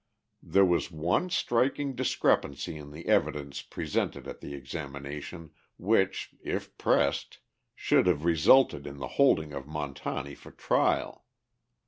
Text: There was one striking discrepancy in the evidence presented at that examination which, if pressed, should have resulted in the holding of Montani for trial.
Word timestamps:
There 0.41 0.65
was 0.65 0.89
one 0.89 1.29
striking 1.29 1.93
discrepancy 1.93 2.75
in 2.75 2.89
the 2.89 3.05
evidence 3.07 3.61
presented 3.61 4.27
at 4.27 4.41
that 4.41 4.51
examination 4.51 5.51
which, 5.77 6.31
if 6.43 6.75
pressed, 6.79 7.37
should 7.75 8.07
have 8.07 8.25
resulted 8.25 8.87
in 8.87 8.97
the 8.97 9.09
holding 9.21 9.53
of 9.53 9.67
Montani 9.67 10.33
for 10.35 10.49
trial. 10.49 11.25